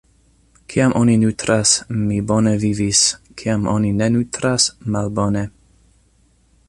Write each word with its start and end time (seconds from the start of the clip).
Kiam 0.73 0.93
oni 0.99 1.17
nutras, 1.23 1.73
mi 2.07 2.17
bone 2.31 2.53
vivis, 2.63 3.03
kiam 3.43 3.69
oni 3.75 3.93
ne 4.01 4.09
nutras- 4.17 4.67
malbone. 4.97 5.45